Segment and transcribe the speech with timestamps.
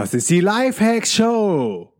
[0.00, 1.92] Das ist die Lifehacks Show.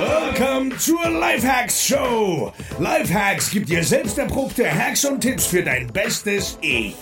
[0.00, 2.52] Welcome zur Lifehacks Show.
[2.80, 6.96] Lifehacks gibt dir selbst erprobte Hacks und Tipps für dein bestes Ich.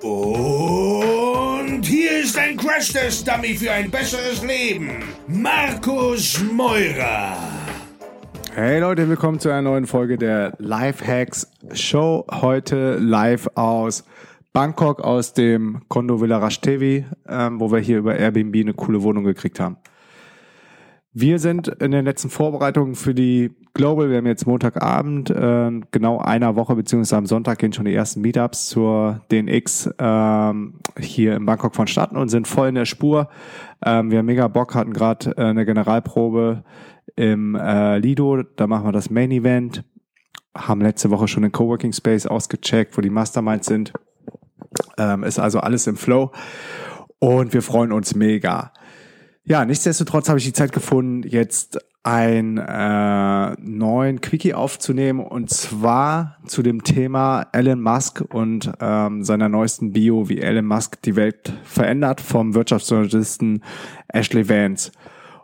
[0.00, 5.04] Und hier ist ein Crash-Test-Dummy für ein besseres Leben.
[5.26, 7.36] Markus Meurer.
[8.54, 12.24] Hey Leute, willkommen zu einer neuen Folge der Lifehacks Show.
[12.30, 14.04] Heute live aus
[14.52, 19.24] Bangkok, aus dem Kondo Villa Rashtevi, ähm, wo wir hier über Airbnb eine coole Wohnung
[19.24, 19.76] gekriegt haben.
[21.12, 24.10] Wir sind in den letzten Vorbereitungen für die Global.
[24.10, 28.20] Wir haben jetzt Montagabend, äh, genau einer Woche, beziehungsweise am Sonntag gehen schon die ersten
[28.20, 33.28] Meetups zur DNX ähm, hier in Bangkok vonstatten und sind voll in der Spur.
[33.84, 36.64] Ähm, wir haben mega Bock, hatten gerade äh, eine Generalprobe
[37.16, 38.42] im äh, Lido.
[38.42, 39.84] Da machen wir das Main Event.
[40.56, 43.92] Haben letzte Woche schon den Coworking Space ausgecheckt, wo die Masterminds sind.
[44.96, 46.32] Ähm, ist also alles im Flow.
[47.18, 48.72] Und wir freuen uns mega.
[49.44, 56.38] Ja, nichtsdestotrotz habe ich die Zeit gefunden, jetzt einen äh, neuen Quickie aufzunehmen und zwar
[56.46, 61.52] zu dem Thema Elon Musk und ähm, seiner neuesten Bio, wie Elon Musk die Welt
[61.64, 63.62] verändert, vom Wirtschaftsjournalisten
[64.08, 64.92] Ashley Vance.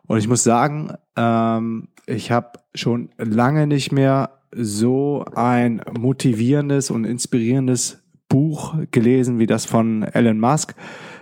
[0.06, 7.04] Und ich muss sagen, ähm, ich habe schon lange nicht mehr so ein motivierendes und
[7.04, 10.74] inspirierendes Buch gelesen wie das von Elon Musk.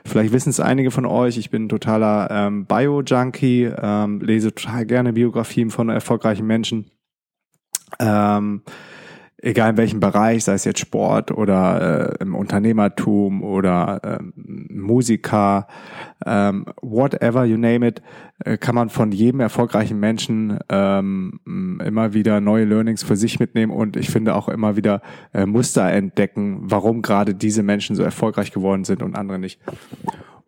[0.06, 5.12] Vielleicht wissen es einige von euch, ich bin totaler ähm, Bio-Junkie, ähm, lese total gerne
[5.12, 6.90] Biografien von erfolgreichen Menschen.
[7.98, 8.62] Ähm,
[9.44, 14.32] egal in welchem Bereich, sei es jetzt Sport oder äh, im Unternehmertum oder ähm,
[14.70, 15.66] Musiker,
[16.24, 18.02] ähm, whatever you name it,
[18.44, 23.70] äh, kann man von jedem erfolgreichen Menschen ähm, immer wieder neue Learnings für sich mitnehmen
[23.70, 25.02] und ich finde auch immer wieder
[25.34, 29.60] äh, Muster entdecken, warum gerade diese Menschen so erfolgreich geworden sind und andere nicht.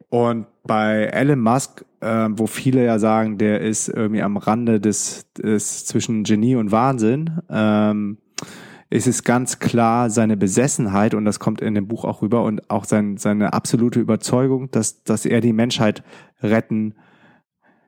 [0.09, 5.31] Und bei Elon Musk, äh, wo viele ja sagen, der ist irgendwie am Rande des,
[5.35, 8.19] des zwischen Genie und Wahnsinn, ähm,
[8.91, 12.71] ist es ganz klar seine Besessenheit, und das kommt in dem Buch auch rüber, und
[12.71, 16.03] auch sein, seine absolute Überzeugung, dass, dass er die Menschheit
[16.43, 16.95] retten,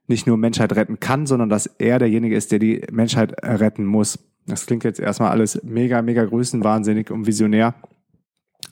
[0.06, 4.18] nicht nur Menschheit retten kann, sondern dass er derjenige ist, der die Menschheit retten muss.
[4.46, 7.74] Das klingt jetzt erstmal alles mega, mega größenwahnsinnig und visionär.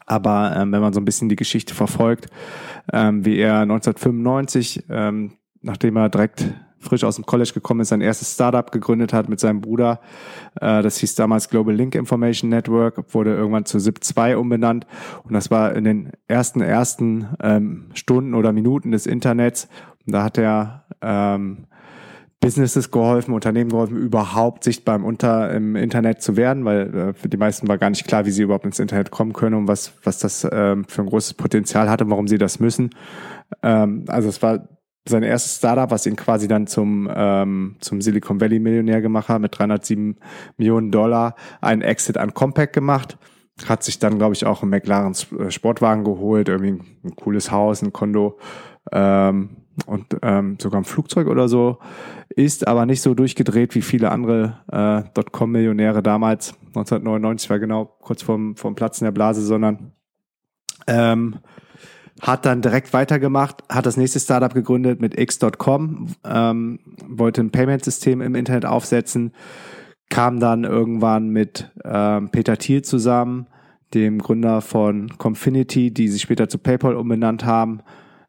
[0.06, 2.28] Aber ähm, wenn man so ein bisschen die Geschichte verfolgt,
[2.92, 6.46] ähm, wie er 1995, ähm, nachdem er direkt
[6.86, 10.00] frisch aus dem College gekommen ist, sein erstes Startup gegründet hat mit seinem Bruder.
[10.60, 14.86] Äh, das hieß damals Global Link Information Network, wurde irgendwann zu ZIP2 umbenannt.
[15.24, 19.68] Und das war in den ersten, ersten ähm, Stunden oder Minuten des Internets.
[20.06, 21.66] Und da hat er ähm,
[22.40, 27.28] Businesses geholfen, Unternehmen geholfen, überhaupt sichtbar im, Unter, im Internet zu werden, weil äh, für
[27.28, 29.94] die meisten war gar nicht klar, wie sie überhaupt ins Internet kommen können und was,
[30.04, 32.90] was das ähm, für ein großes Potenzial hatte, warum sie das müssen.
[33.62, 34.68] Ähm, also es war
[35.08, 39.40] sein erstes Startup, was ihn quasi dann zum, ähm, zum Silicon Valley Millionär gemacht hat,
[39.40, 40.16] mit 307
[40.56, 43.18] Millionen Dollar, einen Exit an Compaq gemacht.
[43.66, 47.82] Hat sich dann, glaube ich, auch einen McLaren äh, Sportwagen geholt, irgendwie ein cooles Haus,
[47.82, 48.38] ein Kondo
[48.92, 49.56] ähm,
[49.86, 51.78] und ähm, sogar ein Flugzeug oder so.
[52.28, 56.54] Ist aber nicht so durchgedreht wie viele andere äh, Dotcom-Millionäre damals.
[56.68, 59.92] 1999 war genau kurz vorm, vorm Platzen der Blase, sondern
[60.86, 61.36] ähm,
[62.20, 68.20] hat dann direkt weitergemacht, hat das nächste Startup gegründet mit X.com, ähm, wollte ein Payment-System
[68.20, 69.32] im Internet aufsetzen,
[70.08, 73.46] kam dann irgendwann mit ähm, Peter Thiel zusammen,
[73.94, 77.80] dem Gründer von Confinity, die sich später zu PayPal umbenannt haben.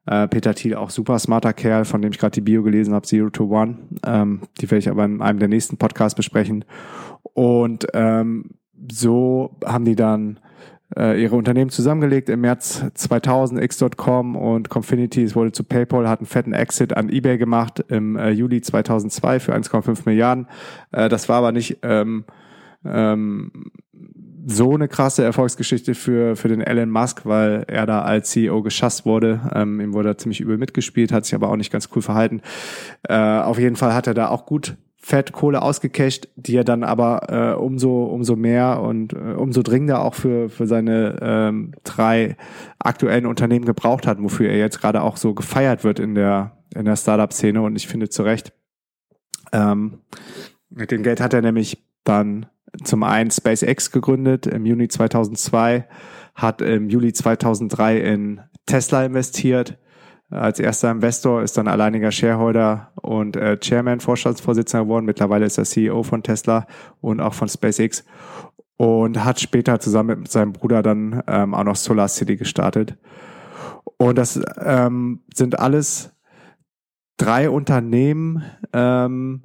[0.05, 3.05] Äh, Peter Thiel, auch super smarter Kerl, von dem ich gerade die Bio gelesen habe,
[3.05, 3.77] Zero to One.
[4.05, 6.65] Ähm, die werde ich aber in einem der nächsten Podcasts besprechen.
[7.33, 8.51] Und ähm,
[8.89, 10.39] so haben die dann
[10.95, 16.27] ihre Unternehmen zusammengelegt im März 2000, X.com und Confinity, es wurde zu PayPal, hat einen
[16.27, 20.47] fetten Exit an eBay gemacht im äh, Juli 2002 für 1,5 Milliarden.
[20.91, 22.23] Äh, das war aber nicht ähm,
[22.85, 23.51] ähm,
[24.45, 29.05] so eine krasse Erfolgsgeschichte für, für den Elon Musk, weil er da als CEO geschasst
[29.05, 29.41] wurde.
[29.53, 32.41] Ähm, ihm wurde er ziemlich übel mitgespielt, hat sich aber auch nicht ganz cool verhalten.
[33.03, 37.29] Äh, auf jeden Fall hat er da auch gut Fettkohle ausgecasht, die er dann aber
[37.29, 42.35] äh, umso umso mehr und äh, umso dringender auch für für seine ähm, drei
[42.77, 46.83] aktuellen Unternehmen gebraucht hat, wofür er jetzt gerade auch so gefeiert wird in der in
[46.83, 48.51] der Startup Szene und ich finde zu Recht.
[49.53, 49.99] Ähm,
[50.69, 52.47] mit dem Geld hat er nämlich dann
[52.83, 55.87] zum einen SpaceX gegründet im Juni 2002,
[56.35, 59.77] hat im Juli 2003 in Tesla investiert
[60.29, 65.05] als erster Investor, ist dann alleiniger Shareholder und äh, Chairman, Vorstandsvorsitzender geworden.
[65.05, 66.67] Mittlerweile ist er CEO von Tesla
[67.01, 68.03] und auch von SpaceX
[68.77, 72.97] und hat später zusammen mit seinem Bruder dann ähm, auch noch Solar City gestartet.
[73.97, 76.11] Und das ähm, sind alles
[77.17, 78.43] drei Unternehmen,
[78.73, 79.43] ähm,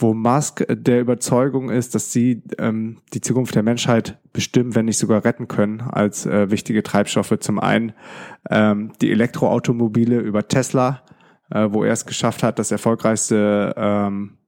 [0.00, 4.98] wo Musk der Überzeugung ist, dass sie ähm, die Zukunft der Menschheit bestimmen, wenn nicht
[4.98, 7.38] sogar retten können, als äh, wichtige Treibstoffe.
[7.40, 7.92] Zum einen
[8.48, 11.02] ähm, die Elektroautomobile über Tesla,
[11.50, 14.38] äh, wo er es geschafft hat, das erfolgreichste ähm,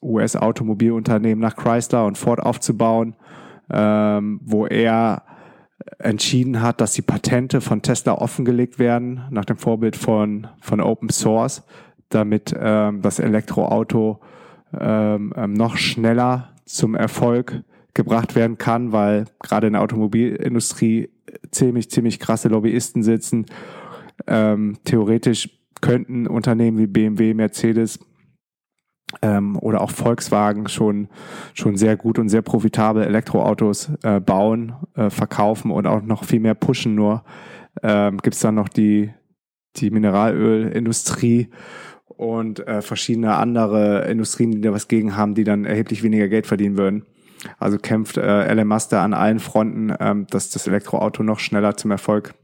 [0.00, 3.14] US-Automobilunternehmen nach Chrysler und Ford aufzubauen,
[3.70, 5.22] ähm, wo er
[5.98, 11.10] entschieden hat, dass die Patente von Tesla offengelegt werden, nach dem Vorbild von, von Open
[11.10, 11.62] Source,
[12.08, 14.20] damit ähm, das Elektroauto
[14.80, 17.62] ähm, ähm, noch schneller zum Erfolg
[17.94, 21.10] gebracht werden kann, weil gerade in der Automobilindustrie
[21.50, 23.46] ziemlich, ziemlich krasse Lobbyisten sitzen.
[24.26, 25.50] Ähm, theoretisch
[25.80, 27.98] könnten Unternehmen wie BMW, Mercedes
[29.22, 31.08] ähm, oder auch Volkswagen schon,
[31.54, 36.40] schon sehr gut und sehr profitabel Elektroautos äh, bauen, äh, verkaufen und auch noch viel
[36.40, 36.94] mehr pushen.
[36.94, 37.24] Nur
[37.82, 39.12] ähm, gibt es dann noch die,
[39.76, 41.50] die Mineralölindustrie
[42.06, 46.46] und äh, verschiedene andere Industrien, die da was gegen haben, die dann erheblich weniger Geld
[46.46, 47.04] verdienen würden.
[47.58, 51.90] Also kämpft äh, Musk da an allen Fronten, ähm, dass das Elektroauto noch schneller zum
[51.90, 52.34] Erfolg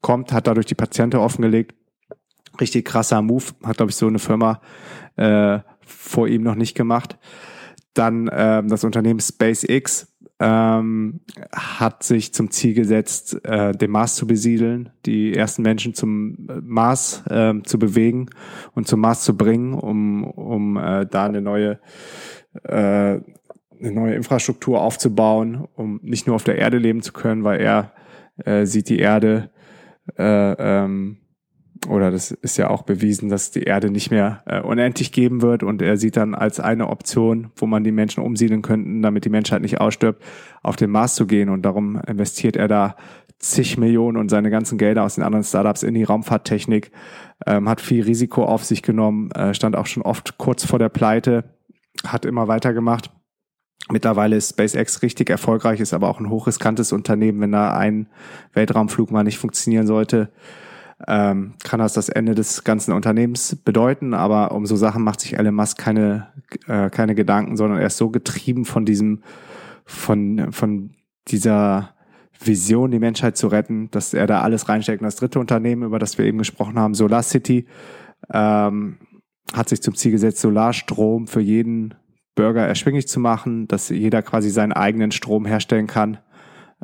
[0.00, 1.74] kommt, hat dadurch die Patienten offengelegt.
[2.60, 4.60] Richtig krasser Move, hat, glaube ich, so eine Firma
[5.16, 7.18] äh, vor ihm noch nicht gemacht.
[7.94, 10.09] Dann ähm, das Unternehmen SpaceX
[10.40, 11.20] ähm,
[11.52, 16.60] hat sich zum Ziel gesetzt, äh, den Mars zu besiedeln, die ersten Menschen zum äh,
[16.62, 18.30] Mars äh, zu bewegen
[18.74, 21.78] und zum Mars zu bringen, um, um äh, da eine neue
[22.64, 23.20] äh,
[23.80, 27.92] eine neue Infrastruktur aufzubauen, um nicht nur auf der Erde leben zu können, weil er
[28.44, 29.50] äh, sieht die Erde
[30.18, 30.52] äh,
[30.82, 31.18] ähm,
[31.88, 35.62] oder das ist ja auch bewiesen, dass die Erde nicht mehr äh, unendlich geben wird
[35.62, 39.30] und er sieht dann als eine Option, wo man die Menschen umsiedeln könnten, damit die
[39.30, 40.22] Menschheit nicht ausstirbt,
[40.62, 42.96] auf den Mars zu gehen und darum investiert er da
[43.38, 46.90] zig Millionen und seine ganzen Gelder aus den anderen Startups in die Raumfahrttechnik,
[47.46, 50.90] ähm, hat viel Risiko auf sich genommen, äh, stand auch schon oft kurz vor der
[50.90, 51.44] Pleite,
[52.06, 53.10] hat immer weitergemacht.
[53.90, 58.08] Mittlerweile ist SpaceX richtig erfolgreich, ist aber auch ein hochriskantes Unternehmen, wenn da ein
[58.52, 60.30] Weltraumflug mal nicht funktionieren sollte
[61.06, 65.38] ähm, kann das das Ende des ganzen Unternehmens bedeuten, aber um so Sachen macht sich
[65.38, 66.28] Elon Musk keine,
[66.66, 69.22] äh, keine Gedanken, sondern er ist so getrieben von diesem,
[69.84, 70.90] von, von
[71.28, 71.94] dieser
[72.42, 75.00] Vision, die Menschheit zu retten, dass er da alles reinsteckt.
[75.00, 77.66] Und das dritte Unternehmen, über das wir eben gesprochen haben, Solar City,
[78.32, 78.98] ähm,
[79.52, 81.94] hat sich zum Ziel gesetzt, Solarstrom für jeden
[82.34, 86.18] Bürger erschwinglich zu machen, dass jeder quasi seinen eigenen Strom herstellen kann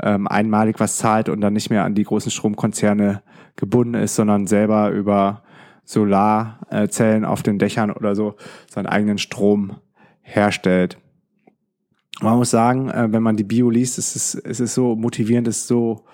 [0.02, 3.22] ähm, einmalig was zahlt und dann nicht mehr an die großen Stromkonzerne
[3.56, 5.42] gebunden ist, sondern selber über
[5.84, 8.34] Solarzellen auf den Dächern oder so
[8.68, 9.76] seinen eigenen Strom
[10.20, 10.98] herstellt.
[12.20, 15.66] Man muss sagen, äh, wenn man die Bio liest, ist es, ist so motivierend, ist
[15.66, 16.04] so,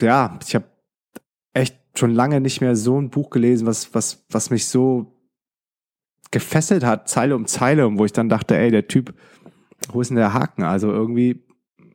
[0.00, 0.66] ja, ich habe
[1.52, 5.14] echt schon lange nicht mehr so ein Buch gelesen, was, was, was mich so
[6.30, 9.14] gefesselt hat, Zeile um Zeile, wo ich dann dachte, ey, der Typ,
[9.92, 10.64] wo ist denn der Haken?
[10.64, 11.44] Also irgendwie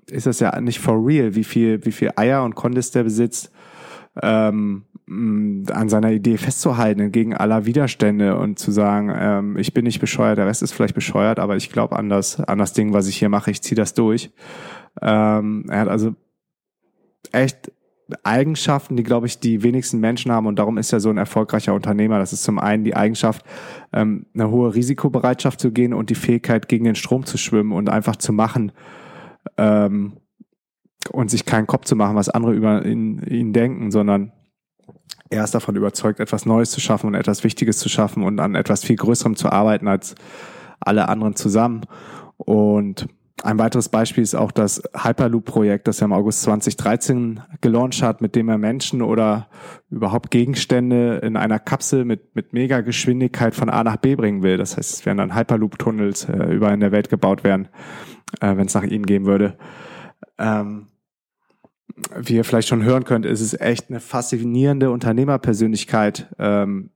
[0.09, 3.51] ist das ja nicht for real, wie viel, wie viel Eier und Kondis der besitzt,
[4.21, 9.99] ähm, an seiner Idee festzuhalten entgegen aller Widerstände und zu sagen, ähm, ich bin nicht
[9.99, 13.07] bescheuert, der Rest ist vielleicht bescheuert, aber ich glaube an das, an das Ding, was
[13.07, 14.31] ich hier mache, ich ziehe das durch.
[15.01, 16.13] Ähm, er hat also
[17.31, 17.71] echt
[18.23, 21.73] Eigenschaften, die, glaube ich, die wenigsten Menschen haben und darum ist er so ein erfolgreicher
[21.73, 22.19] Unternehmer.
[22.19, 23.45] Das ist zum einen die Eigenschaft,
[23.93, 27.89] ähm, eine hohe Risikobereitschaft zu gehen und die Fähigkeit, gegen den Strom zu schwimmen und
[27.89, 28.71] einfach zu machen,
[29.57, 30.13] ähm,
[31.11, 34.31] und sich keinen Kopf zu machen, was andere über ihn, ihn denken, sondern
[35.29, 38.55] er ist davon überzeugt, etwas Neues zu schaffen und etwas Wichtiges zu schaffen und an
[38.55, 40.15] etwas viel Größerem zu arbeiten als
[40.79, 41.81] alle anderen zusammen.
[42.37, 43.07] Und
[43.43, 48.35] ein weiteres Beispiel ist auch das Hyperloop-Projekt, das er im August 2013 gelauncht hat, mit
[48.35, 49.47] dem er Menschen oder
[49.89, 54.57] überhaupt Gegenstände in einer Kapsel mit, mit mega Geschwindigkeit von A nach B bringen will.
[54.57, 57.69] Das heißt, es werden dann Hyperloop-Tunnels äh, überall in der Welt gebaut werden
[58.41, 59.57] äh, wenn es nach ihm gehen würde.
[60.37, 60.87] Ähm,
[62.15, 66.91] wie ihr vielleicht schon hören könnt, ist es echt eine faszinierende Unternehmerpersönlichkeit, ähm,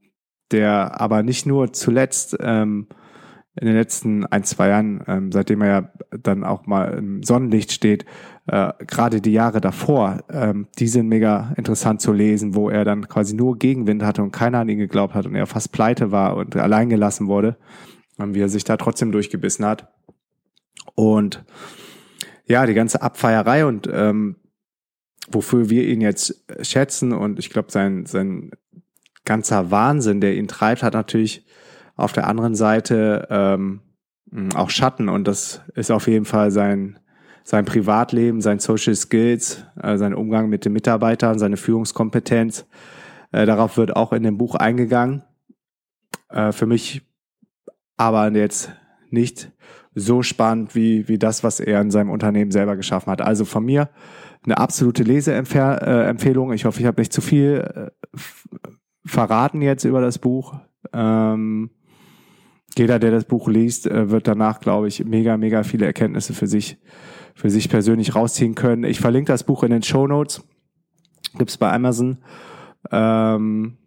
[0.51, 2.87] der aber nicht nur zuletzt ähm,
[3.55, 7.71] in den letzten ein, zwei Jahren, ähm, seitdem er ja dann auch mal im Sonnenlicht
[7.71, 8.05] steht,
[8.47, 13.07] äh, gerade die Jahre davor, ähm, die sind mega interessant zu lesen, wo er dann
[13.07, 16.35] quasi nur Gegenwind hatte und keiner an ihn geglaubt hat und er fast pleite war
[16.35, 17.57] und allein gelassen wurde,
[18.17, 19.91] und wie er sich da trotzdem durchgebissen hat.
[20.95, 21.45] Und
[22.45, 24.35] ja, die ganze Abfeierei und ähm,
[25.29, 28.51] wofür wir ihn jetzt schätzen und ich glaube, sein, sein
[29.25, 31.45] ganzer Wahnsinn, der ihn treibt, hat natürlich
[31.95, 33.81] auf der anderen Seite ähm,
[34.55, 36.99] auch Schatten und das ist auf jeden Fall sein,
[37.43, 42.65] sein Privatleben, sein Social Skills, äh, sein Umgang mit den Mitarbeitern, seine Führungskompetenz.
[43.31, 45.23] Äh, darauf wird auch in dem Buch eingegangen.
[46.29, 47.03] Äh, für mich
[47.97, 48.71] aber jetzt
[49.09, 49.51] nicht
[49.93, 53.21] so spannend wie, wie das, was er in seinem Unternehmen selber geschaffen hat.
[53.21, 53.89] Also von mir
[54.45, 56.53] eine absolute Leseempfehlung.
[56.53, 58.17] Ich hoffe, ich habe nicht zu viel äh,
[59.05, 60.55] verraten jetzt über das Buch.
[60.91, 61.69] Ähm,
[62.77, 66.47] jeder, der das Buch liest, äh, wird danach, glaube ich, mega, mega viele Erkenntnisse für
[66.47, 66.77] sich,
[67.35, 68.83] für sich persönlich rausziehen können.
[68.83, 70.43] Ich verlinke das Buch in den Show Notes.
[71.37, 72.17] Gibt's bei Amazon.
[72.91, 73.77] Ähm,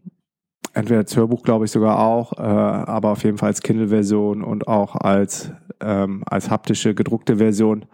[0.72, 4.68] entweder als Hörbuch, glaube ich, sogar auch, äh, aber auf jeden Fall als Kindle-Version und
[4.68, 7.86] auch als, ähm, als haptische, gedruckte Version.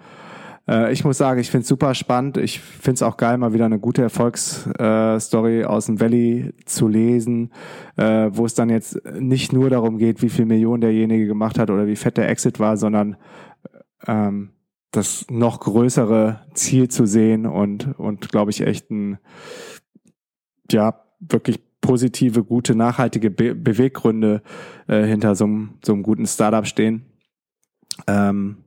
[0.69, 2.37] Äh, ich muss sagen, ich finde es super spannend.
[2.37, 6.88] Ich finde es auch geil, mal wieder eine gute Erfolgsstory äh, aus dem Valley zu
[6.88, 7.50] lesen,
[7.97, 11.71] äh, wo es dann jetzt nicht nur darum geht, wie viel Millionen derjenige gemacht hat
[11.71, 13.16] oder wie fett der Exit war, sondern
[14.07, 14.50] ähm,
[14.90, 19.19] das noch größere Ziel zu sehen und, und glaube ich, echt ein,
[20.71, 24.42] ja, wirklich positive, gute, nachhaltige Be Beweggründe
[24.87, 27.07] äh, hinter so einem, so einem guten Startup stehen.
[28.07, 28.59] Ähm,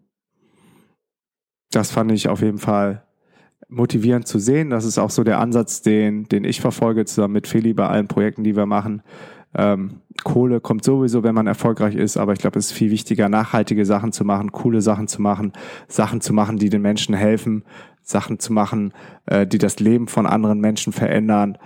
[1.76, 3.04] das fand ich auf jeden Fall
[3.68, 4.70] motivierend zu sehen.
[4.70, 8.08] Das ist auch so der Ansatz, den, den ich verfolge, zusammen mit Feli bei allen
[8.08, 9.02] Projekten, die wir machen.
[9.58, 13.30] Ähm, Kohle kommt sowieso, wenn man erfolgreich ist, aber ich glaube, es ist viel wichtiger,
[13.30, 15.54] nachhaltige Sachen zu machen, coole Sachen zu machen,
[15.88, 17.64] Sachen zu machen, die den Menschen helfen,
[18.02, 18.94] Sachen zu machen,
[19.26, 21.58] äh, die das Leben von anderen Menschen verändern,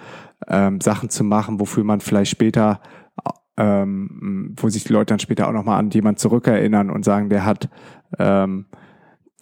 [0.47, 2.79] ähm, Sachen zu machen, wofür man vielleicht später,
[3.57, 7.45] ähm, wo sich die Leute dann später auch nochmal an jemand zurückerinnern und sagen, der
[7.45, 7.69] hat
[8.17, 8.65] ähm,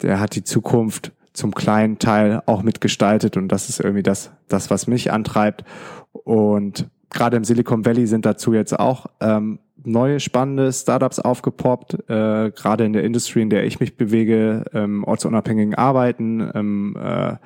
[0.02, 4.70] der hat die Zukunft zum kleinen Teil auch mitgestaltet und das ist irgendwie das, das
[4.70, 5.64] was mich antreibt.
[6.12, 12.50] Und gerade im Silicon Valley sind dazu jetzt auch ähm, neue spannende Startups aufgepoppt, äh,
[12.50, 17.36] gerade in der Industrie, in der ich mich bewege, ähm, ortsunabhängigen Arbeiten, ähm, äh,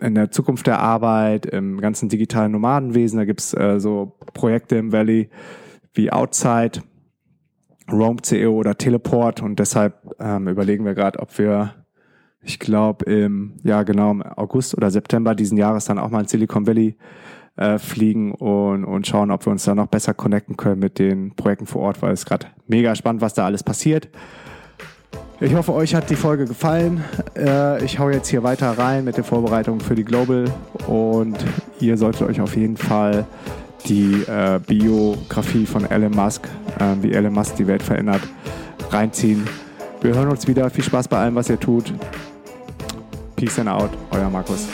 [0.00, 3.18] in der Zukunft der Arbeit, im ganzen digitalen Nomadenwesen.
[3.18, 5.28] Da gibt's äh, so Projekte im Valley
[5.92, 6.82] wie Outside,
[7.90, 11.74] Roam.co oder Teleport und deshalb ähm, überlegen wir gerade, ob wir,
[12.42, 16.28] ich glaube, im, ja genau, im August oder September diesen Jahres dann auch mal in
[16.28, 16.96] Silicon Valley
[17.56, 21.34] äh, fliegen und, und schauen, ob wir uns da noch besser connecten können mit den
[21.34, 24.08] Projekten vor Ort, weil es gerade mega spannend, was da alles passiert.
[25.40, 27.02] Ich hoffe, euch hat die Folge gefallen.
[27.36, 30.44] Äh, ich hau jetzt hier weiter rein mit den Vorbereitungen für die Global
[30.86, 31.36] und
[31.80, 33.26] ihr solltet euch auf jeden Fall
[33.88, 36.48] die äh, Biografie von Elon Musk,
[36.78, 38.22] äh, wie Elon Musk die Welt verändert,
[38.90, 39.46] reinziehen.
[40.00, 40.68] Wir hören uns wieder.
[40.70, 41.92] Viel Spaß bei allem, was ihr tut.
[43.36, 44.66] Peace and out, euer Markus.